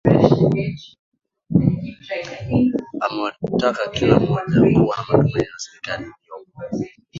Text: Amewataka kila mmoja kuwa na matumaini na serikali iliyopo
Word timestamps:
Amewataka 3.05 3.87
kila 3.91 4.19
mmoja 4.19 4.59
kuwa 4.61 4.95
na 4.97 5.03
matumaini 5.07 5.47
na 5.53 5.57
serikali 5.59 6.03
iliyopo 6.05 6.77